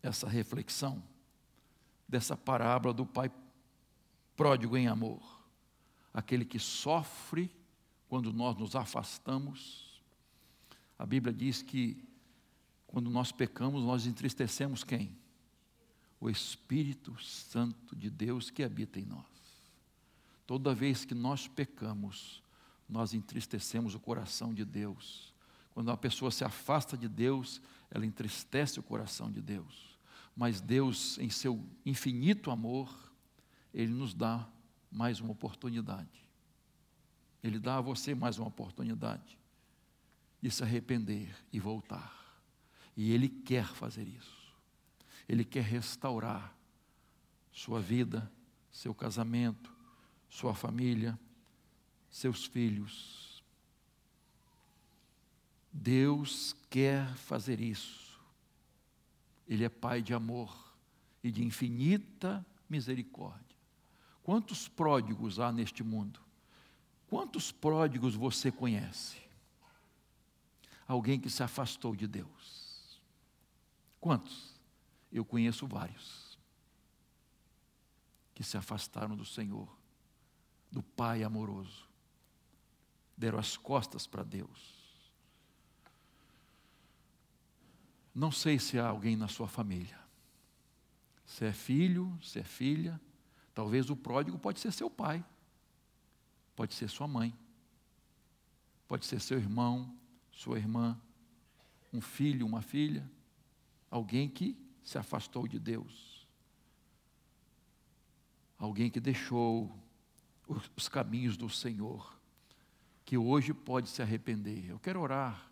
[0.02, 1.02] essa reflexão
[2.08, 3.30] dessa parábola do pai
[4.36, 5.22] pródigo em amor,
[6.12, 7.50] aquele que sofre
[8.08, 10.02] quando nós nos afastamos.
[10.98, 12.02] A Bíblia diz que
[12.90, 15.16] quando nós pecamos, nós entristecemos quem?
[16.20, 19.24] O Espírito Santo de Deus que habita em nós.
[20.44, 22.42] Toda vez que nós pecamos,
[22.88, 25.32] nós entristecemos o coração de Deus.
[25.72, 27.62] Quando uma pessoa se afasta de Deus,
[27.92, 29.96] ela entristece o coração de Deus.
[30.34, 32.92] Mas Deus, em seu infinito amor,
[33.72, 34.48] Ele nos dá
[34.90, 36.26] mais uma oportunidade.
[37.40, 39.38] Ele dá a você mais uma oportunidade
[40.42, 42.19] de se arrepender e voltar.
[43.00, 44.52] E Ele quer fazer isso.
[45.26, 46.54] Ele quer restaurar
[47.50, 48.30] sua vida,
[48.70, 49.74] seu casamento,
[50.28, 51.18] sua família,
[52.10, 53.42] seus filhos.
[55.72, 58.20] Deus quer fazer isso.
[59.48, 60.54] Ele é Pai de amor
[61.24, 63.56] e de infinita misericórdia.
[64.22, 66.20] Quantos pródigos há neste mundo?
[67.08, 69.16] Quantos pródigos você conhece?
[70.86, 72.59] Alguém que se afastou de Deus.
[74.00, 74.58] Quantos?
[75.12, 76.38] Eu conheço vários
[78.34, 79.68] que se afastaram do Senhor,
[80.70, 81.86] do Pai amoroso,
[83.16, 84.80] deram as costas para Deus.
[88.14, 89.98] Não sei se há alguém na sua família.
[91.26, 93.00] Se é filho, se é filha,
[93.54, 95.24] talvez o pródigo pode ser seu pai
[96.60, 97.34] pode ser sua mãe,
[98.86, 99.96] pode ser seu irmão,
[100.30, 101.00] sua irmã,
[101.90, 103.10] um filho, uma filha,
[103.90, 106.26] alguém que se afastou de Deus,
[108.58, 109.74] alguém que deixou
[110.76, 112.18] os caminhos do Senhor,
[113.04, 114.70] que hoje pode se arrepender.
[114.70, 115.50] Eu quero orar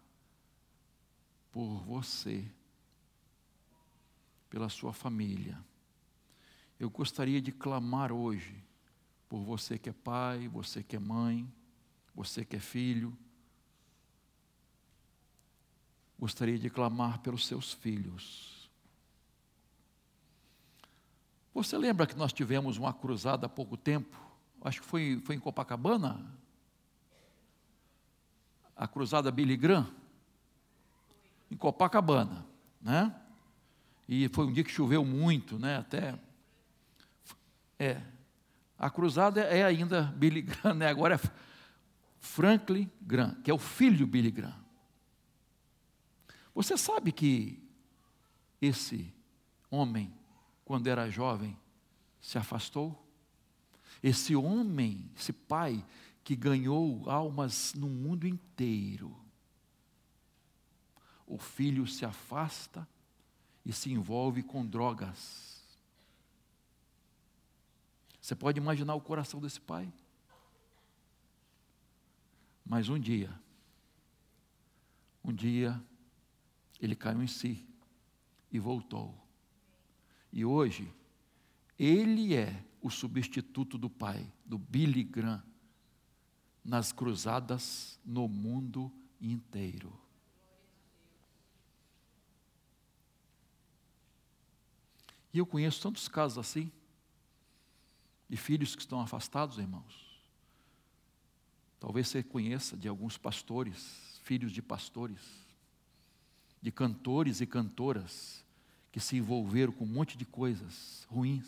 [1.50, 2.48] por você,
[4.48, 5.62] pela sua família.
[6.78, 8.64] Eu gostaria de clamar hoje
[9.28, 11.50] por você que é pai, você que é mãe,
[12.14, 13.16] você que é filho.
[16.18, 18.68] Gostaria de clamar pelos seus filhos.
[21.54, 24.16] Você lembra que nós tivemos uma cruzada há pouco tempo?
[24.60, 26.24] Acho que foi, foi em Copacabana?
[28.76, 29.88] A cruzada Billy Graham?
[31.50, 32.46] Em Copacabana,
[32.80, 33.14] né?
[34.08, 35.78] E foi um dia que choveu muito, né?
[35.78, 36.18] Até.
[37.78, 38.00] É,
[38.78, 40.88] a cruzada é ainda Billy Graham, né?
[40.88, 41.20] agora é
[42.20, 44.67] Franklin Graham, que é o filho Billy Graham.
[46.58, 47.62] Você sabe que
[48.60, 49.14] esse
[49.70, 50.12] homem,
[50.64, 51.56] quando era jovem,
[52.20, 53.00] se afastou?
[54.02, 55.84] Esse homem, esse pai,
[56.24, 59.16] que ganhou almas no mundo inteiro.
[61.26, 62.86] O filho se afasta
[63.64, 65.48] e se envolve com drogas
[68.28, 69.90] você pode imaginar o coração desse pai?
[72.62, 73.32] Mas um dia,
[75.24, 75.82] um dia,
[76.80, 77.66] ele caiu em si
[78.50, 79.14] e voltou.
[80.32, 80.92] E hoje,
[81.78, 85.42] ele é o substituto do pai, do Billy Graham,
[86.64, 89.98] nas cruzadas no mundo inteiro.
[95.32, 96.70] E eu conheço tantos casos assim
[98.28, 100.06] de filhos que estão afastados, irmãos.
[101.80, 105.47] Talvez você conheça de alguns pastores, filhos de pastores,
[106.60, 108.44] de cantores e cantoras
[108.90, 111.46] que se envolveram com um monte de coisas ruins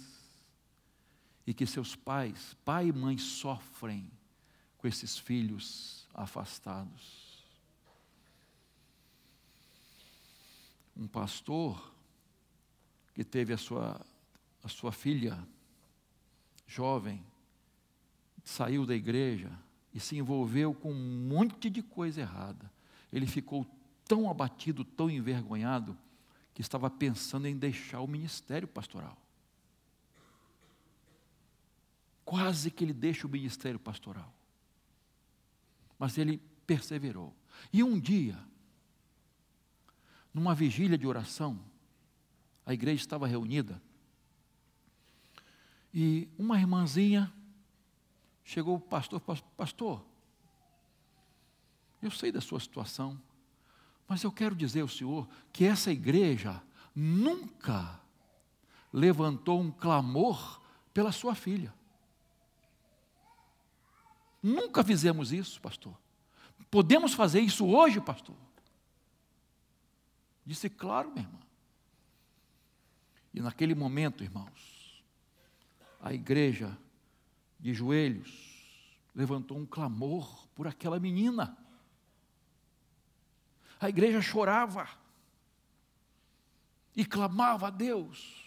[1.46, 4.10] e que seus pais, pai e mãe, sofrem
[4.78, 7.44] com esses filhos afastados.
[10.96, 11.92] Um pastor
[13.14, 14.00] que teve a sua,
[14.62, 15.38] a sua filha
[16.66, 17.24] jovem,
[18.44, 19.50] saiu da igreja
[19.92, 22.70] e se envolveu com um monte de coisa errada.
[23.12, 23.66] Ele ficou
[24.10, 25.96] tão abatido, tão envergonhado,
[26.52, 29.16] que estava pensando em deixar o ministério pastoral.
[32.24, 34.34] Quase que ele deixa o ministério pastoral.
[35.96, 37.32] Mas ele perseverou.
[37.72, 38.36] E um dia,
[40.34, 41.64] numa vigília de oração,
[42.66, 43.80] a igreja estava reunida,
[45.94, 47.32] e uma irmãzinha
[48.42, 49.20] chegou o pastor,
[49.56, 50.04] pastor,
[52.02, 53.16] eu sei da sua situação,
[54.10, 56.60] mas eu quero dizer ao senhor que essa igreja
[56.92, 58.00] nunca
[58.92, 60.60] levantou um clamor
[60.92, 61.72] pela sua filha.
[64.42, 65.96] Nunca fizemos isso, pastor.
[66.72, 68.34] Podemos fazer isso hoje, pastor?
[70.44, 71.38] Disse, claro, minha irmã.
[73.32, 75.04] E naquele momento, irmãos,
[76.00, 76.76] a igreja,
[77.60, 81.56] de joelhos, levantou um clamor por aquela menina.
[83.80, 84.88] A igreja chorava
[86.94, 88.44] e clamava a Deus.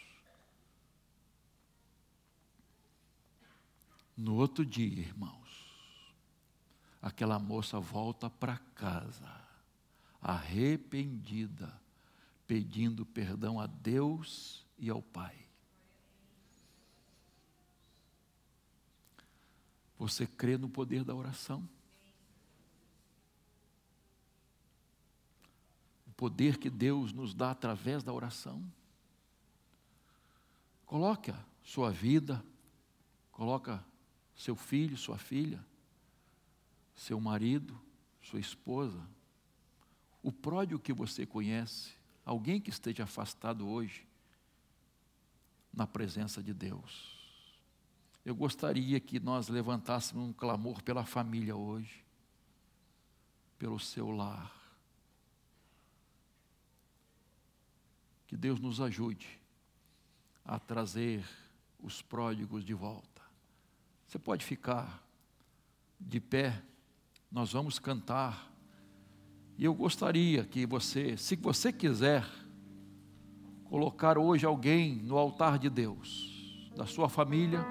[4.15, 5.43] No outro dia, irmãos,
[7.01, 9.41] aquela moça volta para casa,
[10.21, 11.81] arrependida,
[12.45, 15.35] pedindo perdão a Deus e ao Pai.
[19.97, 21.67] Você crê no poder da oração?
[26.13, 28.63] Poder que Deus nos dá através da oração?
[30.85, 31.33] Coloque
[31.63, 32.43] sua vida,
[33.31, 33.83] coloca
[34.35, 35.63] seu filho, sua filha,
[36.95, 37.79] seu marido,
[38.21, 39.01] sua esposa,
[40.21, 41.93] o pródigo que você conhece,
[42.25, 44.07] alguém que esteja afastado hoje,
[45.73, 47.19] na presença de Deus
[48.23, 52.05] Eu gostaria que nós levantássemos um clamor pela família hoje,
[53.57, 54.62] pelo seu lar.
[58.33, 59.27] Que Deus nos ajude
[60.43, 61.23] a trazer
[61.79, 63.21] os pródigos de volta.
[64.07, 65.05] Você pode ficar
[65.99, 66.59] de pé,
[67.31, 68.51] nós vamos cantar.
[69.55, 72.27] E eu gostaria que você, se você quiser,
[73.65, 77.63] colocar hoje alguém no altar de Deus, da sua família,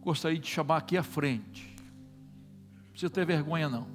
[0.00, 1.76] gostaria de chamar aqui à frente.
[2.86, 3.86] Não precisa ter vergonha, não.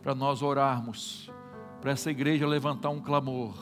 [0.00, 1.28] Para nós orarmos,
[1.84, 3.54] para essa igreja levantar um clamor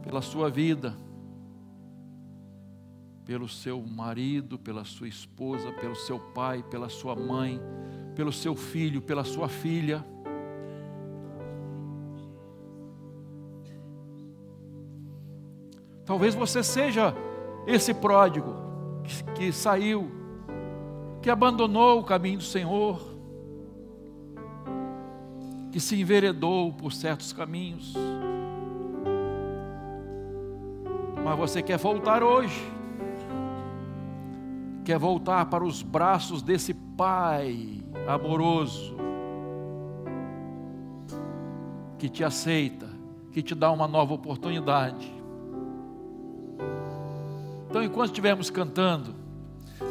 [0.00, 0.96] pela sua vida,
[3.24, 7.60] pelo seu marido, pela sua esposa, pelo seu pai, pela sua mãe,
[8.14, 10.06] pelo seu filho, pela sua filha.
[16.04, 17.12] Talvez você seja
[17.66, 18.54] esse pródigo
[19.02, 20.08] que, que saiu,
[21.20, 23.15] que abandonou o caminho do Senhor,
[25.76, 27.92] que se enveredou por certos caminhos.
[31.22, 32.72] Mas você quer voltar hoje
[34.82, 38.96] quer voltar para os braços desse Pai amoroso,
[41.98, 42.88] que te aceita,
[43.30, 45.12] que te dá uma nova oportunidade.
[47.68, 49.14] Então, enquanto estivermos cantando,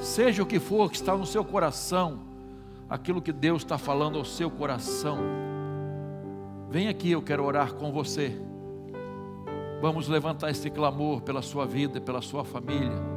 [0.01, 2.21] seja o que for que está no seu coração,
[2.89, 5.45] aquilo que Deus está falando ao seu coração,
[6.75, 8.37] vem aqui, eu quero orar com você.
[9.81, 13.15] Vamos levantar esse clamor pela sua vida, pela sua família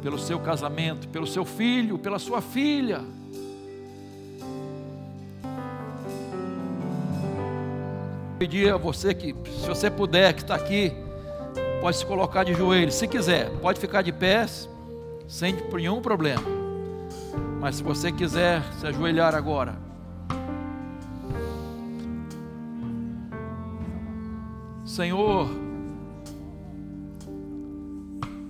[0.00, 3.00] pelo seu casamento, pelo seu filho, pela sua filha.
[8.38, 10.92] Pedir a você que, se você puder, que está aqui,
[11.80, 14.68] pode se colocar de joelhos, se quiser, pode ficar de pés,
[15.26, 16.44] sem nenhum problema.
[17.60, 19.87] Mas se você quiser se ajoelhar agora,
[24.98, 25.48] Senhor,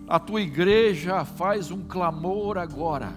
[0.08, 3.12] a tua igreja faz um clamor agora,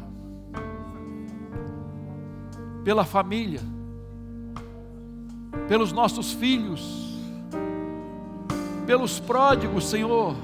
[2.83, 3.61] pela família,
[5.69, 7.17] pelos nossos filhos,
[8.85, 10.35] pelos pródigos, Senhor,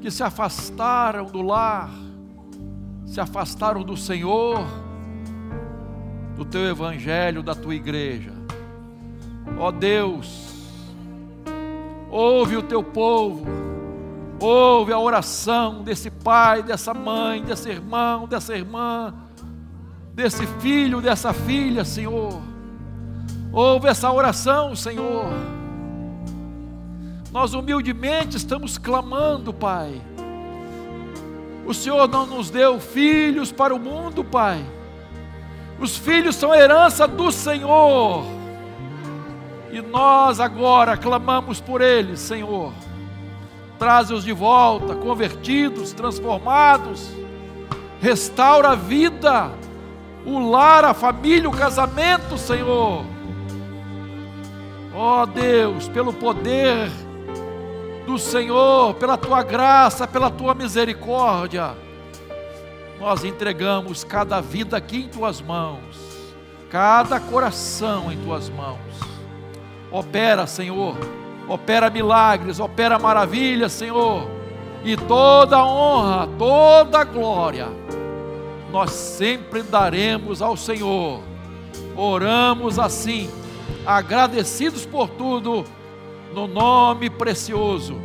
[0.00, 1.90] que se afastaram do lar,
[3.04, 4.64] se afastaram do Senhor,
[6.36, 8.32] do teu evangelho, da tua igreja.
[9.58, 10.51] Ó Deus,
[12.12, 13.72] ouve o teu povo
[14.42, 19.14] Ouve a oração desse pai, dessa mãe, desse irmão, dessa irmã,
[20.12, 22.42] desse filho, dessa filha, Senhor.
[23.52, 25.26] Ouve essa oração, Senhor.
[27.30, 30.02] Nós humildemente estamos clamando, Pai.
[31.64, 34.60] O Senhor não nos deu filhos para o mundo, Pai.
[35.78, 38.24] Os filhos são herança do Senhor.
[39.72, 42.72] E nós agora clamamos por eles, Senhor
[43.82, 47.10] traze-os de volta, convertidos, transformados,
[48.00, 49.50] restaura a vida,
[50.24, 53.04] o lar, a família, o casamento, Senhor.
[54.94, 56.88] Ó oh, Deus, pelo poder
[58.06, 61.74] do Senhor, pela tua graça, pela tua misericórdia,
[63.00, 65.98] nós entregamos cada vida aqui em tuas mãos,
[66.70, 69.11] cada coração em tuas mãos.
[69.92, 70.96] Opera, Senhor
[71.48, 74.28] opera milagres, opera maravilhas, Senhor,
[74.84, 77.68] e toda honra, toda glória,
[78.70, 81.20] nós sempre daremos ao Senhor.
[81.96, 83.30] Oramos assim,
[83.86, 85.64] agradecidos por tudo,
[86.34, 88.00] no nome precioso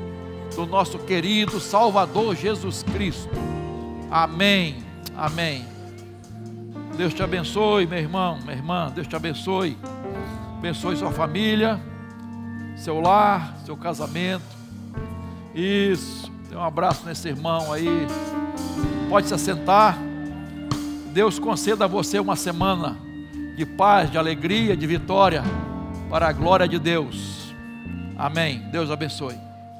[0.56, 3.30] do nosso querido Salvador Jesus Cristo.
[4.12, 4.84] Amém.
[5.16, 5.66] Amém.
[6.98, 8.92] Deus te abençoe, meu irmão, minha irmã.
[8.94, 9.78] Deus te abençoe.
[10.58, 11.80] Abençoe sua família
[12.78, 14.46] seu lar, seu casamento.
[15.54, 16.32] Isso.
[16.50, 18.08] Dê um abraço nesse irmão aí.
[19.10, 19.98] Pode se assentar.
[21.12, 22.96] Deus conceda a você uma semana
[23.58, 25.44] de paz, de alegria, de vitória,
[26.10, 27.54] para a glória de Deus.
[28.16, 28.60] Amém.
[28.72, 29.47] Deus abençoe.